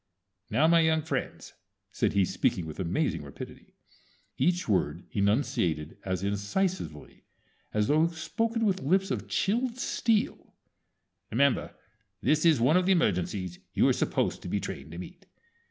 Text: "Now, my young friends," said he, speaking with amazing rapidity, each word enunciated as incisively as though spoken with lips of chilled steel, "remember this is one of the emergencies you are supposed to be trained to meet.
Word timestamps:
"Now, 0.49 0.65
my 0.65 0.79
young 0.79 1.03
friends," 1.03 1.53
said 1.91 2.13
he, 2.13 2.25
speaking 2.25 2.65
with 2.65 2.79
amazing 2.79 3.21
rapidity, 3.23 3.75
each 4.35 4.67
word 4.67 5.03
enunciated 5.11 5.99
as 6.03 6.23
incisively 6.23 7.23
as 7.71 7.85
though 7.87 8.07
spoken 8.07 8.65
with 8.65 8.81
lips 8.81 9.11
of 9.11 9.27
chilled 9.27 9.77
steel, 9.77 10.55
"remember 11.29 11.75
this 12.19 12.45
is 12.45 12.59
one 12.59 12.77
of 12.77 12.87
the 12.87 12.93
emergencies 12.93 13.59
you 13.73 13.87
are 13.87 13.93
supposed 13.93 14.41
to 14.41 14.47
be 14.47 14.59
trained 14.59 14.89
to 14.93 14.97
meet. 14.97 15.27